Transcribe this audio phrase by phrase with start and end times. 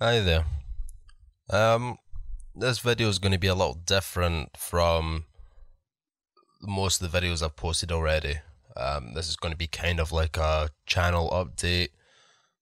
[0.00, 0.44] Hi there.
[1.50, 1.98] Um,
[2.54, 5.24] this video is going to be a little different from
[6.62, 8.36] most of the videos I've posted already.
[8.76, 11.88] Um, this is going to be kind of like a channel update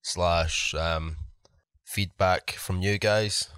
[0.01, 1.17] slash um,
[1.85, 3.49] feedback from you guys.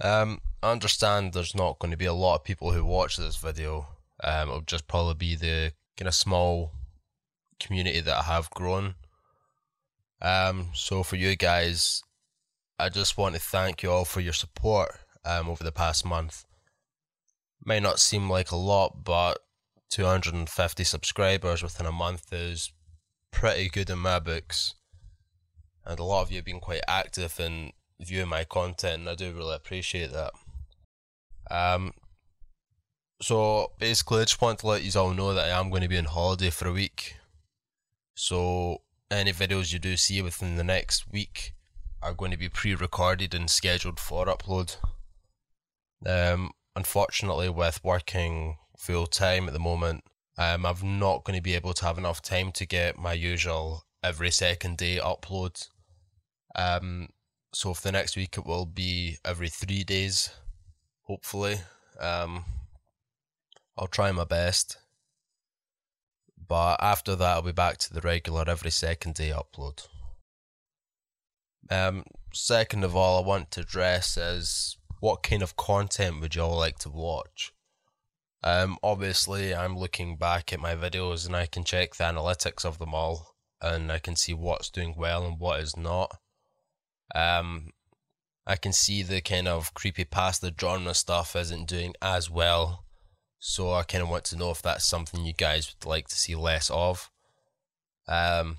[0.00, 3.38] Um, I understand there's not going to be a lot of people who watch this
[3.38, 3.88] video.
[4.22, 6.70] Um, it'll just probably be the kind of small
[7.58, 8.94] community that I have grown.
[10.20, 12.04] Um, so for you guys,
[12.82, 16.44] I just want to thank you all for your support um, over the past month.
[17.64, 19.38] May not seem like a lot, but
[19.90, 22.72] 250 subscribers within a month is
[23.30, 24.74] pretty good in my books.
[25.86, 29.14] And a lot of you have been quite active in viewing my content, and I
[29.14, 30.32] do really appreciate that.
[31.52, 31.92] Um,
[33.20, 35.88] so basically, I just want to let you all know that I am going to
[35.88, 37.14] be on holiday for a week.
[38.16, 41.54] So any videos you do see within the next week
[42.02, 44.76] are going to be pre-recorded and scheduled for upload.
[46.04, 50.04] Um, unfortunately, with working full time at the moment,
[50.38, 53.84] um, I'm not going to be able to have enough time to get my usual
[54.02, 55.68] every second day upload.
[56.54, 57.08] Um,
[57.54, 60.30] so for the next week, it will be every three days,
[61.02, 61.60] hopefully.
[62.00, 62.44] Um,
[63.76, 64.78] I'll try my best.
[66.48, 69.86] But after that, I'll be back to the regular every second day upload.
[71.70, 76.42] Um, second of all, I want to address is what kind of content would you
[76.42, 77.52] all like to watch?
[78.44, 82.78] Um, obviously, I'm looking back at my videos and I can check the analytics of
[82.78, 86.18] them all and I can see what's doing well and what is not.
[87.14, 87.70] Um,
[88.46, 92.84] I can see the kind of creepy past pasta genre stuff isn't doing as well,
[93.38, 96.16] so I kind of want to know if that's something you guys would like to
[96.16, 97.10] see less of.
[98.08, 98.58] Um,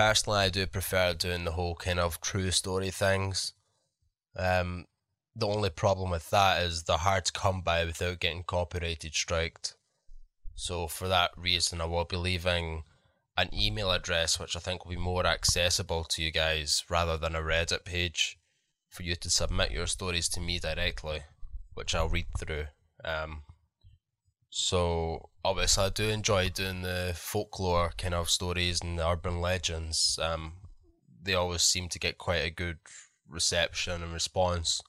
[0.00, 3.52] personally, I do prefer doing the whole kind of true story things.
[4.34, 4.86] Um,
[5.36, 9.74] the only problem with that is they're hard to come by without getting copyrighted striked.
[10.54, 12.84] So for that reason, I will be leaving
[13.36, 17.34] an email address which I think will be more accessible to you guys rather than
[17.34, 18.38] a Reddit page
[18.88, 21.24] for you to submit your stories to me directly,
[21.74, 22.68] which I'll read through.
[23.04, 23.42] Um,
[24.50, 30.18] so obviously, I do enjoy doing the folklore kind of stories and the urban legends.
[30.20, 30.54] Um,
[31.22, 32.78] they always seem to get quite a good
[33.28, 34.80] reception and response.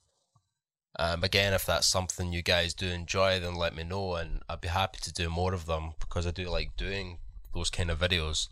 [0.97, 4.61] Um, again, if that's something you guys do enjoy, then let me know, and I'd
[4.61, 7.19] be happy to do more of them because I do like doing
[7.53, 8.47] those kind of videos.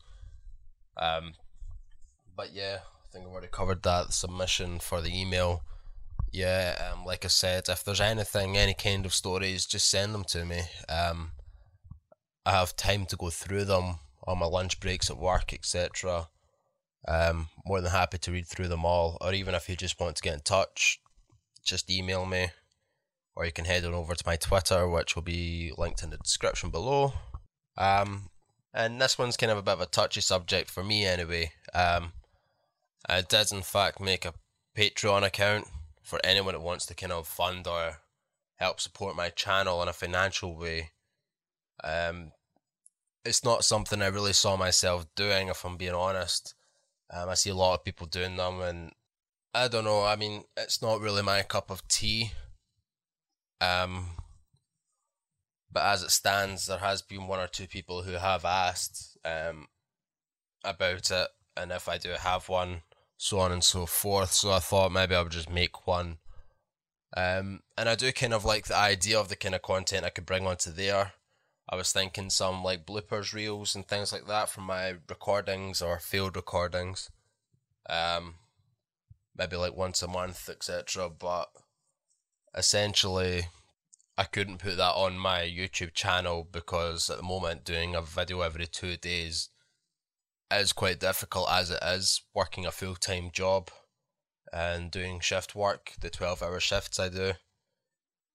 [0.95, 1.33] Um,
[2.35, 5.63] but yeah, I think I've already covered that submission for the email.
[6.31, 10.23] Yeah, um, like I said, if there's anything, any kind of stories, just send them
[10.25, 10.61] to me.
[10.87, 11.31] Um,
[12.45, 13.95] I have time to go through them
[14.27, 16.27] on my lunch breaks at work, etc.
[17.07, 20.15] Um, more than happy to read through them all, or even if you just want
[20.17, 20.99] to get in touch,
[21.63, 22.49] just email me,
[23.35, 26.17] or you can head on over to my Twitter, which will be linked in the
[26.17, 27.13] description below.
[27.75, 28.29] Um,
[28.71, 31.53] and this one's kind of a bit of a touchy subject for me, anyway.
[31.73, 32.11] Um,
[33.07, 34.33] I did in fact make a
[34.77, 35.67] Patreon account
[36.09, 37.97] for anyone that wants to kind of fund or
[38.55, 40.89] help support my channel in a financial way.
[41.83, 42.31] Um,
[43.23, 46.55] it's not something I really saw myself doing, if I'm being honest.
[47.13, 48.91] Um, I see a lot of people doing them, and
[49.53, 50.03] I don't know.
[50.03, 52.31] I mean, it's not really my cup of tea.
[53.61, 54.07] Um,
[55.71, 59.67] but as it stands, there has been one or two people who have asked um,
[60.63, 62.81] about it, and if I do have one,
[63.21, 64.31] so on and so forth.
[64.31, 66.19] So I thought maybe I would just make one.
[67.15, 70.09] Um, and I do kind of like the idea of the kind of content I
[70.09, 71.11] could bring onto there.
[71.67, 75.99] I was thinking some like bloopers reels and things like that from my recordings or
[75.99, 77.11] field recordings.
[77.89, 78.35] Um,
[79.35, 81.09] maybe like once a month, etc.
[81.09, 81.49] But
[82.55, 83.47] essentially,
[84.17, 88.41] I couldn't put that on my YouTube channel because at the moment doing a video
[88.41, 89.49] every two days
[90.51, 93.69] is quite difficult as it is working a full time job
[94.51, 97.33] and doing shift work, the 12 hour shifts I do.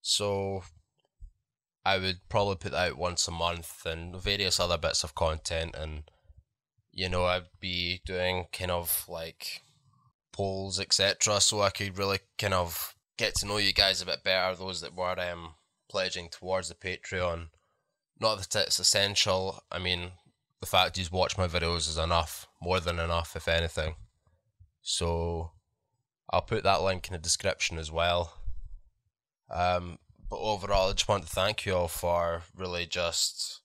[0.00, 0.62] So
[1.84, 6.04] I would probably put out once a month and various other bits of content and
[6.94, 9.62] you know, I'd be doing kind of like
[10.32, 11.40] polls, etc.
[11.40, 14.80] So I could really kind of get to know you guys a bit better, those
[14.80, 15.54] that were um,
[15.90, 17.48] pledging towards the Patreon.
[18.20, 19.60] Not that it's essential.
[19.72, 20.12] I mean,
[20.64, 23.96] the fact you watch my videos is enough, more than enough, if anything.
[24.80, 25.50] So
[26.30, 28.32] I'll put that link in the description as well.
[29.50, 29.98] Um,
[30.30, 33.60] but overall, I just want to thank you all for really just,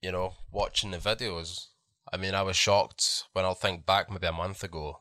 [0.00, 1.66] you know, watching the videos.
[2.12, 5.00] I mean, I was shocked when I'll think back maybe a month ago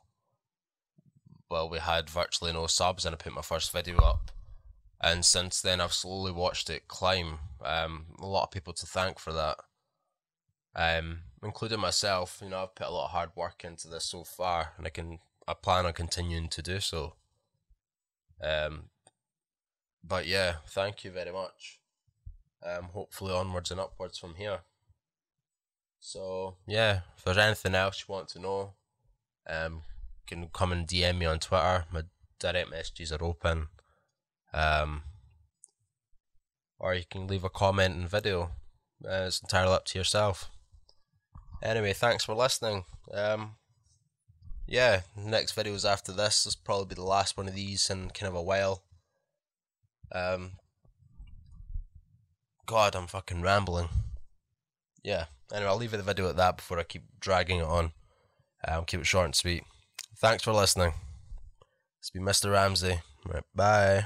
[1.54, 4.32] well, we had virtually no subs, and I put my first video up.
[5.00, 7.38] And since then, I've slowly watched it climb.
[7.64, 9.58] Um, a lot of people to thank for that,
[10.76, 12.40] um, including myself.
[12.42, 14.90] You know, I've put a lot of hard work into this so far, and I
[14.90, 17.14] can I plan on continuing to do so.
[18.42, 18.86] Um,
[20.04, 21.80] but yeah, thank you very much.
[22.66, 24.60] Um, hopefully onwards and upwards from here.
[26.00, 28.74] So yeah, if there's anything else you want to know,
[29.48, 29.82] um, you
[30.28, 31.86] can come and DM me on Twitter.
[31.92, 32.04] My
[32.40, 33.68] direct messages are open.
[34.54, 35.04] Um,
[36.78, 38.52] or you can leave a comment in video.
[39.06, 40.50] Uh, it's entirely up to yourself.
[41.64, 42.84] Anyway, thanks for listening.
[43.14, 43.56] Um,
[44.68, 46.44] yeah, next videos after this.
[46.44, 48.84] This will probably be the last one of these in kind of a while.
[50.12, 50.52] Um,
[52.66, 53.90] God, I'm fucking rambling.
[55.04, 55.26] Yeah.
[55.54, 57.92] Anyway, I'll leave it the video at that before I keep dragging it on.
[58.68, 59.64] Um, keep it short and sweet.
[60.18, 60.94] Thanks for listening.
[62.00, 62.52] It's been Mr.
[62.52, 63.00] Ramsay.
[63.26, 64.06] Right, bye.